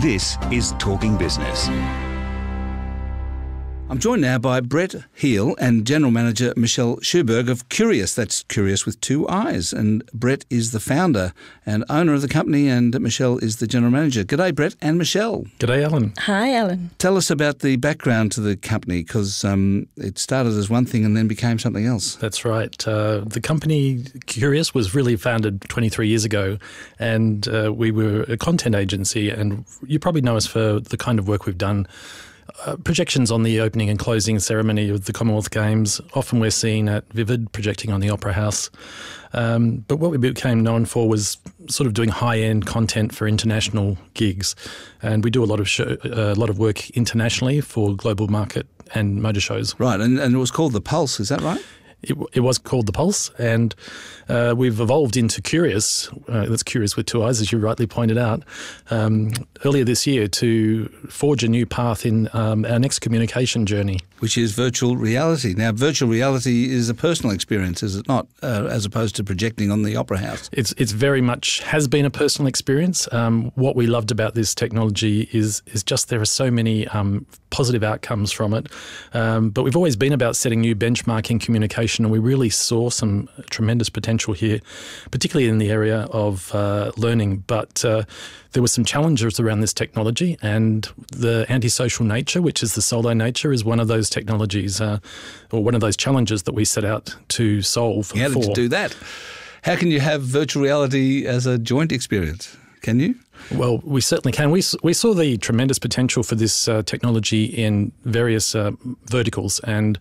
[0.00, 1.68] This is Talking Business.
[3.90, 8.14] I'm joined now by Brett Heal and General Manager Michelle Schuberg of Curiious.
[8.14, 9.72] That's Curiious with two eyes.
[9.72, 11.32] And Brett is the founder
[11.66, 14.22] and owner of the company, and Michelle is the General Manager.
[14.22, 15.42] G'day, Brett and Michelle.
[15.58, 16.12] G'day, Alan.
[16.20, 16.90] Hi, Alan.
[16.98, 21.04] Tell us about the background to the company because um, it started as one thing
[21.04, 22.14] and then became something else.
[22.14, 22.86] That's right.
[22.86, 26.58] Uh, the company Curiious was really founded 23 years ago,
[27.00, 29.30] and uh, we were a content agency.
[29.30, 31.88] And you probably know us for the kind of work we've done
[32.66, 36.00] uh, projections on the opening and closing ceremony of the Commonwealth Games.
[36.14, 38.70] Often we're seen at Vivid projecting on the Opera House.
[39.32, 43.96] Um, but what we became known for was sort of doing high-end content for international
[44.14, 44.56] gigs,
[45.02, 48.26] and we do a lot of show, uh, a lot of work internationally for global
[48.28, 49.78] market and motor shows.
[49.78, 51.20] Right, and, and it was called the Pulse.
[51.20, 51.64] Is that right?
[52.02, 53.74] It, it, was called the Pulse, and
[54.28, 56.08] uh, we've evolved into Curiious.
[56.28, 58.42] Uh, that's Curiious with two eyes, as you rightly pointed out,
[58.90, 59.32] um,
[59.66, 64.38] earlier this year to forge a new path in um, our next communication journey, which
[64.38, 65.52] is virtual reality.
[65.54, 69.70] Now, virtual reality is a personal experience, is it not, uh, as opposed to projecting
[69.70, 70.48] on the Opera House?
[70.52, 73.12] It's it's very much has been a personal experience.
[73.12, 77.26] Um, what we loved about this technology is is just there are so many um,
[77.50, 78.68] positive outcomes from it,
[79.12, 83.28] um, but we've always been about setting new benchmarking communication and we really saw some
[83.50, 84.60] tremendous potential here,
[85.10, 87.44] particularly in the area of uh, learning.
[87.46, 88.04] But uh,
[88.52, 93.12] there were some challenges around this technology, and the antisocial nature, which is the solo
[93.12, 94.98] nature, is one of those technologies uh,
[95.50, 98.12] or one of those challenges that we set out to solve.
[98.12, 98.96] How did you do that?
[99.62, 102.56] How can you have virtual reality as a joint experience?
[102.80, 103.14] Can you?
[103.52, 104.50] Well, we certainly can.
[104.50, 108.72] We, we saw the tremendous potential for this uh, technology in various uh,
[109.06, 109.98] verticals, and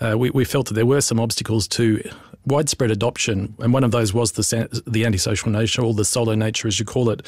[0.00, 2.02] uh, we, we felt that there were some obstacles to
[2.46, 6.68] widespread adoption, and one of those was the the antisocial nature or the solo nature,
[6.68, 7.26] as you call it.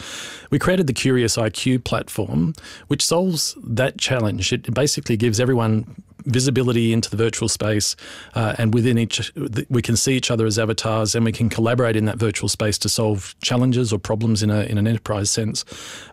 [0.51, 2.55] We created the Curiious IQ platform,
[2.89, 4.53] which solves that challenge.
[4.53, 7.97] It basically gives everyone visibility into the virtual space,
[8.35, 9.33] uh, and within each,
[9.69, 12.79] we can see each other as avatars, and we can collaborate in that virtual space
[12.79, 15.65] to solve challenges or problems in a in an enterprise sense.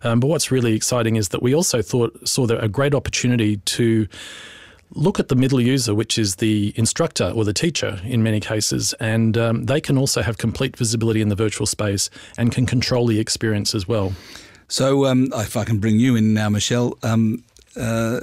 [0.04, 4.08] Um, but what's really exciting is that we also thought saw a great opportunity to
[4.94, 8.94] look at the middle user, which is the instructor or the teacher in many cases,
[9.00, 13.08] and um, they can also have complete visibility in the virtual space and can control
[13.08, 14.14] the experience as well.
[14.68, 17.44] So, um, if I can bring you in now, Michelle, um,
[17.78, 18.20] uh,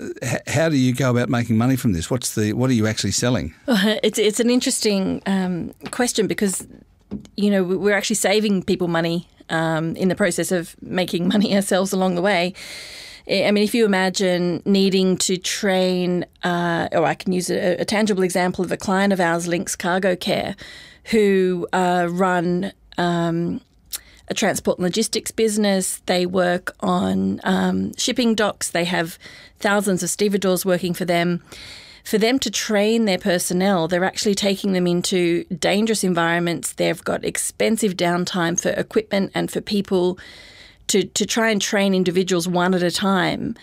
[0.46, 2.10] how do you go about making money from this?
[2.10, 3.54] What's the what are you actually selling?
[4.02, 6.66] It's it's an interesting um, question because
[7.36, 11.92] you know we're actually saving people money um, in the process of making money ourselves
[11.92, 12.54] along the way.
[13.30, 17.84] I mean, if you imagine needing to train, uh, or I can use a, a,
[17.84, 20.56] tangible example of a client of ours, Linx Cargo Care,
[21.04, 23.60] who uh, run um,
[24.30, 26.02] a transport and logistics business.
[26.06, 28.70] They work on um, shipping docks.
[28.70, 29.18] They have
[29.58, 31.42] thousands of stevedores working for them.
[32.04, 36.72] For them to train their personnel, they're actually taking them into dangerous environments.
[36.72, 40.18] They've got expensive downtime for equipment and for people
[40.86, 43.56] to, to try and train individuals one at a time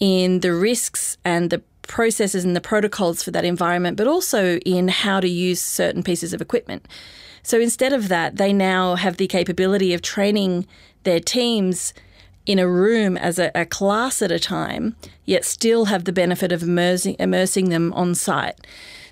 [0.00, 4.88] in the risks and the processes and the protocols for that environment, but also in
[4.88, 6.86] how to use certain pieces of equipment.
[7.42, 10.66] So instead of that, they now have the capability of training
[11.04, 11.92] their teams
[12.46, 16.52] in a room as a, a class at a time, yet still have the benefit
[16.52, 18.58] of immersing, immersing them on site.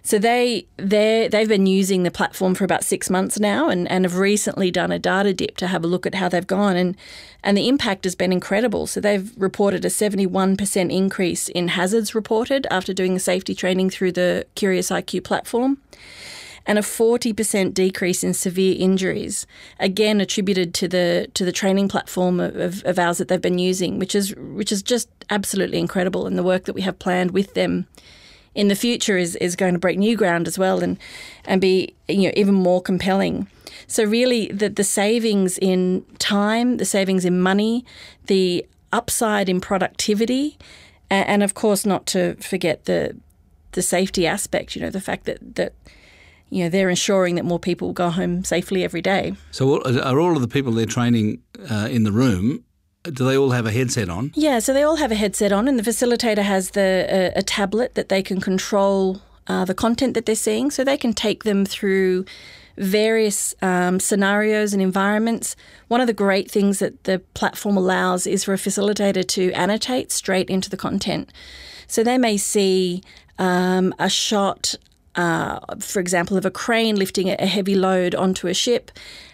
[0.02, 4.04] So they they they've been using the platform for about six months now, and, and
[4.04, 6.96] have recently done a data dip to have a look at how they've gone, and
[7.44, 8.86] and the impact has been incredible.
[8.86, 13.54] So they've reported a seventy one percent increase in hazards reported after doing the safety
[13.54, 15.78] training through the Curiious IQ platform
[16.66, 19.46] and a 40% decrease in severe injuries,
[19.78, 23.98] again attributed to the to the training platform of, of ours that they've been using,
[23.98, 26.26] which is which is just absolutely incredible.
[26.26, 27.86] And the work that we have planned with them
[28.54, 30.98] in the future is, is going to break new ground as well and
[31.44, 33.48] and be you know even more compelling.
[33.86, 37.84] So really the the savings in time, the savings in money,
[38.26, 40.58] the upside in productivity,
[41.08, 43.16] and, and of course not to forget the
[43.72, 45.74] the safety aspect, you know, the fact that that
[46.50, 49.34] you know, they're ensuring that more people go home safely every day.
[49.50, 52.64] So, are all of the people they're training uh, in the room?
[53.04, 54.32] Do they all have a headset on?
[54.34, 57.42] Yeah, so they all have a headset on, and the facilitator has the uh, a
[57.42, 61.44] tablet that they can control uh, the content that they're seeing, so they can take
[61.44, 62.26] them through
[62.76, 65.56] various um, scenarios and environments.
[65.88, 70.12] One of the great things that the platform allows is for a facilitator to annotate
[70.12, 71.32] straight into the content.
[71.86, 73.02] So they may see
[73.38, 74.76] um, a shot
[75.16, 78.90] uh, for example, of a crane lifting a heavy load onto a ship,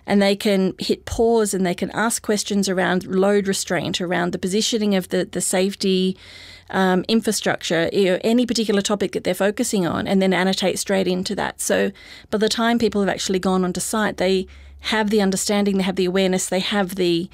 [0.06, 4.38] and they can hit pause and they can ask questions around load restraint, around the
[4.38, 6.16] positioning of the, the safety
[6.70, 11.06] um, infrastructure, you know, any particular topic that they're focusing on, and then annotate straight
[11.06, 11.60] into that.
[11.60, 11.92] So
[12.30, 14.46] by the time people have actually gone onto site, they
[14.80, 17.28] have the understanding, they have the awareness, they have the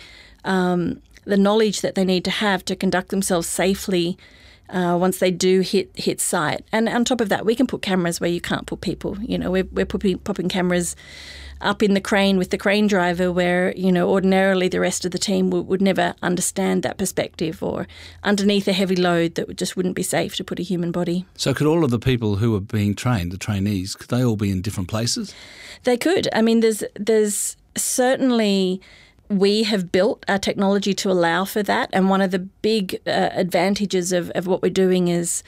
[0.44, 4.18] um, the knowledge that they need to have to conduct themselves safely
[4.72, 6.64] uh, once they do hit hit site.
[6.72, 9.18] And on top of that, we can put cameras where you can't put people.
[9.20, 10.96] You know, we're, we're popping, popping cameras
[11.60, 15.12] up in the crane with the crane driver where, you know, ordinarily the rest of
[15.12, 17.86] the team would, would never understand that perspective or
[18.24, 21.24] underneath a heavy load that just wouldn't be safe to put a human body.
[21.36, 24.36] So could all of the people who are being trained, the trainees, could they all
[24.36, 25.34] be in different places?
[25.84, 26.28] They could.
[26.32, 28.80] I mean, there's there's certainly
[29.38, 31.90] we have built our technology to allow for that.
[31.92, 35.42] And one of the big uh, advantages of, of what we're doing is,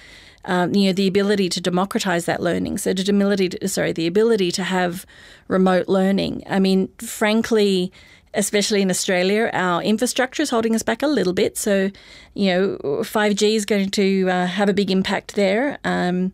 [0.45, 2.79] um, you know, the ability to democratize that learning.
[2.79, 5.07] So, the ability, to, sorry, the ability to have
[5.49, 6.43] remote learning.
[6.49, 7.93] I mean, frankly,
[8.35, 11.57] especially in Australia, our infrastructure is holding us back a little bit.
[11.57, 11.91] So,
[12.35, 15.79] you know, 5G is going to uh, have a big impact there.
[15.85, 16.33] Um,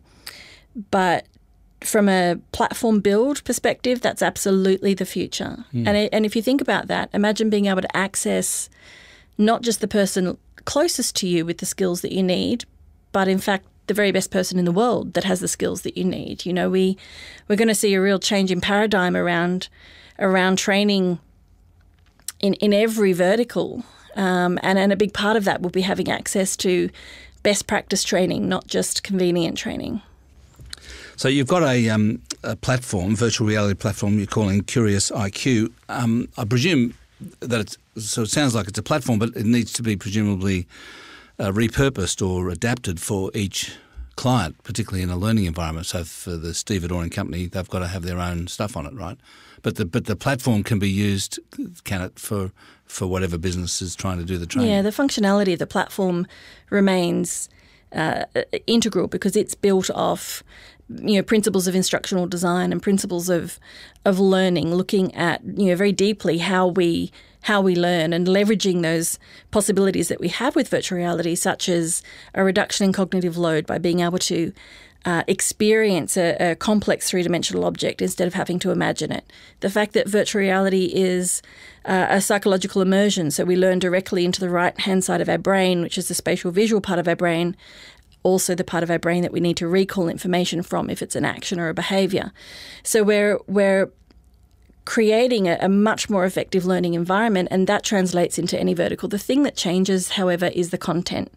[0.89, 1.25] but
[1.83, 5.65] from a platform build perspective, that's absolutely the future.
[5.73, 5.87] Mm.
[5.87, 8.69] And, it, and if you think about that, imagine being able to access
[9.37, 12.65] not just the person closest to you with the skills that you need,
[13.11, 15.97] but in fact, the very best person in the world that has the skills that
[15.97, 16.45] you need.
[16.45, 16.97] You know, we
[17.47, 19.67] we're going to see a real change in paradigm around
[20.19, 21.19] around training
[22.39, 23.83] in in every vertical,
[24.15, 26.89] um, and and a big part of that will be having access to
[27.43, 30.01] best practice training, not just convenient training.
[31.21, 35.71] So you've got a, um, a platform, virtual reality platform, you're calling Curiious IQ.
[35.87, 36.95] Um, I presume
[37.41, 40.65] that it's so it sounds like it's a platform, but it needs to be presumably
[41.37, 43.75] uh, repurposed or adapted for each
[44.15, 45.85] client, particularly in a learning environment.
[45.85, 49.19] So for the stevedoring company, they've got to have their own stuff on it, right?
[49.61, 51.39] But the but the platform can be used,
[51.83, 52.51] can it, for
[52.87, 54.71] for whatever business is trying to do the training?
[54.71, 56.25] Yeah, the functionality of the platform
[56.71, 57.47] remains
[57.91, 58.25] uh,
[58.65, 60.43] integral because it's built off
[60.99, 63.59] you know principles of instructional design and principles of
[64.05, 67.11] of learning, looking at you know very deeply how we
[67.43, 69.17] how we learn and leveraging those
[69.49, 72.03] possibilities that we have with virtual reality, such as
[72.35, 74.53] a reduction in cognitive load by being able to
[75.05, 79.25] uh, experience a, a, complex three dimensional object instead of having to imagine it.
[79.61, 81.41] The fact that virtual reality is
[81.85, 85.39] uh, a psychological immersion, so we learn directly into the right hand side of our
[85.39, 87.57] brain, which is the spatial visual part of our brain,
[88.23, 91.15] also the part of our brain that we need to recall information from if it's
[91.15, 92.31] an action or a behavior.
[92.83, 93.91] So we're we're
[94.85, 99.07] creating a, a, much more effective learning environment, and that translates into any vertical.
[99.07, 101.31] The thing that changes, however, is the content.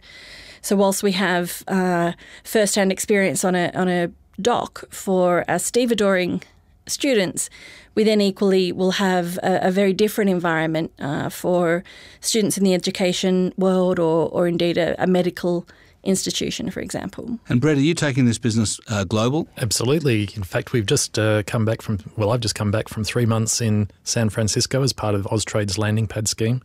[0.63, 4.11] So whilst we have uh, first-hand experience on a on a
[4.41, 6.43] dock for our stevedoring
[6.87, 7.51] students,
[7.95, 11.85] we then equally will have a, a very different environment uh, for
[12.21, 15.67] students in the education world or, or indeed a, a medical
[16.05, 17.39] institution, for example.
[17.49, 19.49] And Brett, are you taking this business uh, global?
[19.59, 20.29] Absolutely.
[20.35, 23.27] In fact, we've just uh, come back from, well, I've just come back from three
[23.27, 26.63] months in San Francisco as part of Austrade's landing pad scheme,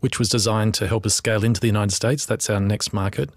[0.00, 2.26] which was designed to help us scale into the United States.
[2.26, 3.30] That's our next market.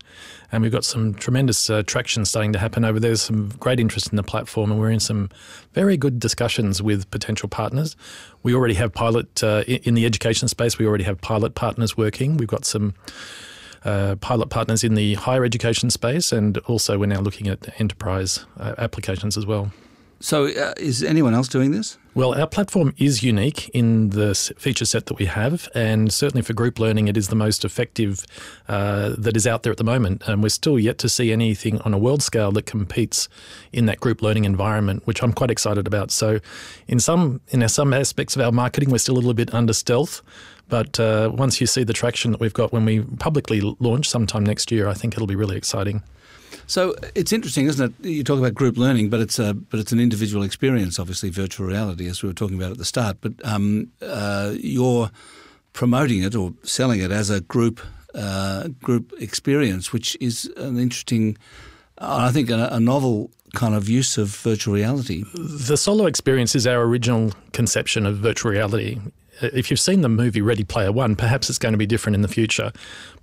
[0.52, 4.10] And we've got some tremendous uh, traction starting to happen over there, some great interest
[4.10, 5.30] in the platform, and we're in some
[5.74, 7.96] very good discussions with potential partners.
[8.44, 12.38] We already have pilot, uh, in the education space, we already have pilot partners working.
[12.38, 12.94] We've got some
[13.86, 18.46] uh, pilot partners in the higher education space, and also we're now looking at enterprise
[18.60, 19.72] uh, applications as well.
[20.20, 21.98] So, uh, is anyone else doing this?
[22.14, 26.54] Well, our platform is unique in the feature set that we have, and certainly for
[26.54, 28.26] group learning, it is the most effective
[28.70, 30.24] uh, that is out there at the moment.
[30.26, 33.28] And we're still yet to see anything on a world scale that competes
[33.74, 36.10] in that group learning environment, which I'm quite excited about.
[36.10, 36.40] So,
[36.88, 40.22] in some in some aspects of our marketing, we're still a little bit under stealth.
[40.70, 44.46] But uh, once you see the traction that we've got when we publicly launch sometime
[44.46, 46.02] next year, I think it'll be really exciting.
[46.68, 48.08] So it's interesting, isn't it?
[48.08, 51.00] You talk about group learning, but it's a but it's an individual experience.
[51.00, 53.18] Obviously, virtual reality, as we were talking about at the start.
[53.22, 55.12] But um, uh, you're
[55.74, 57.82] promoting it or selling it as a group
[58.16, 61.38] uh, group experience, which is an interesting,
[62.00, 65.24] I think, a, a novel kind of use of virtual reality.
[65.34, 69.00] The solo experience is our original conception of virtual reality
[69.42, 72.22] if you've seen the movie Ready Player One, perhaps it's going to be different in
[72.22, 72.72] the future.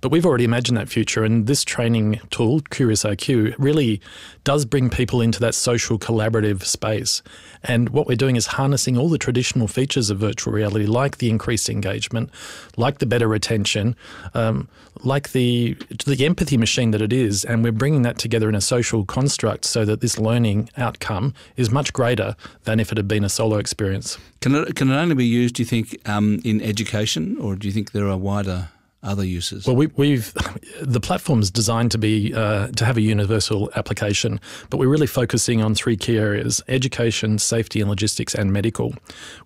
[0.01, 4.01] But we've already imagined that future, and this training tool, Curiious IQ, really
[4.43, 7.21] does bring people into that social collaborative space.
[7.63, 11.29] And what we're doing is harnessing all the traditional features of virtual reality, like the
[11.29, 12.29] increased engagement,
[12.75, 13.95] like the better retention,
[14.33, 14.67] um,
[15.03, 18.61] like the the empathy machine that it is, and we're bringing that together in a
[18.61, 23.23] social construct so that this learning outcome is much greater than if it had been
[23.23, 24.17] a solo experience.
[24.41, 27.67] Can it, can it only be used, do you think, um, in education, or do
[27.67, 28.69] you think there are wider
[29.03, 29.67] other uses?
[29.67, 30.33] Well, we, have
[30.81, 35.07] the platform is designed to be uh, to have a universal application, but we're really
[35.07, 38.93] focusing on three key areas: education, safety, and logistics, and medical.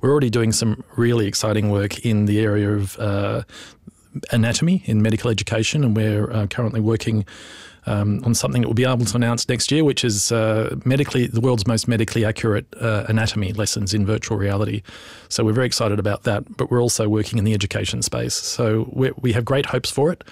[0.01, 3.43] We're already doing some really exciting work in the area of uh,
[4.31, 7.25] anatomy in medical education, and we're uh, currently working
[7.88, 11.25] um, on something that we'll be able to announce next year, which is uh, medically
[11.25, 14.84] the world's most medically accurate uh, anatomy lessons in virtual reality.
[15.29, 18.36] So we're very excited about that, but we're also working in the education space.
[18.36, 20.24] So we have great hopes for it.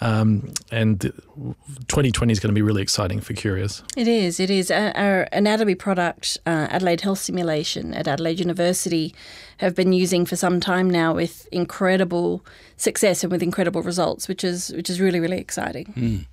[0.00, 3.82] Um, and 2020 is going to be really exciting for Curiious.
[3.96, 4.40] It is.
[4.40, 4.70] It is.
[4.70, 9.14] Our anatomy product, uh, Adelaide Health Simulation at Adelaide University,
[9.58, 12.44] have been using for some time now with incredible
[12.76, 15.86] success and with incredible results, which is which is really really exciting.
[15.96, 16.26] Mm.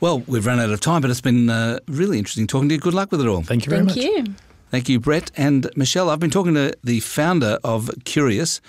[0.00, 2.80] Well, we've run out of time, but it's been uh, really interesting talking to you.
[2.80, 3.42] Good luck with it all.
[3.42, 4.04] Thank you very Thank much.
[4.04, 4.34] Thank you.
[4.70, 6.08] Thank you, Brett and Michelle.
[6.08, 8.60] I've been talking to the founder of Curiious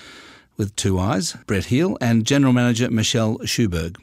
[0.57, 3.97] with two eyes, Brett Heal, and General Manager Michelle Schuberg.